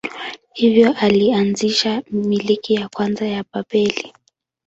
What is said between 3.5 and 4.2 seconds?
Babeli.